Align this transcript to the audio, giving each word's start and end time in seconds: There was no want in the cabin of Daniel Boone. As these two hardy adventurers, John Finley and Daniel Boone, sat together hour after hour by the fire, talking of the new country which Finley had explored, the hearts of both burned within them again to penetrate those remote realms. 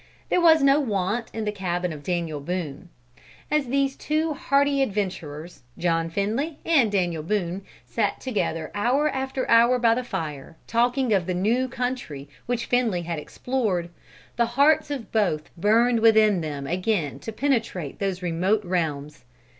There 0.29 0.41
was 0.41 0.63
no 0.63 0.79
want 0.79 1.27
in 1.31 1.45
the 1.45 1.51
cabin 1.51 1.93
of 1.93 2.01
Daniel 2.01 2.39
Boone. 2.39 2.89
As 3.51 3.67
these 3.67 3.95
two 3.95 4.33
hardy 4.33 4.81
adventurers, 4.81 5.61
John 5.77 6.09
Finley 6.09 6.57
and 6.65 6.91
Daniel 6.91 7.21
Boone, 7.21 7.61
sat 7.85 8.19
together 8.19 8.71
hour 8.73 9.09
after 9.09 9.47
hour 9.47 9.77
by 9.77 9.93
the 9.93 10.03
fire, 10.03 10.57
talking 10.65 11.13
of 11.13 11.27
the 11.27 11.35
new 11.35 11.67
country 11.67 12.27
which 12.47 12.65
Finley 12.65 13.03
had 13.03 13.19
explored, 13.19 13.91
the 14.37 14.47
hearts 14.57 14.89
of 14.89 15.11
both 15.11 15.55
burned 15.55 15.99
within 15.99 16.41
them 16.41 16.65
again 16.65 17.19
to 17.19 17.31
penetrate 17.31 17.99
those 17.99 18.23
remote 18.23 18.65
realms. 18.65 19.23